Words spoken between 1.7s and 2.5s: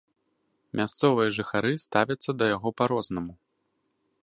ставяцца да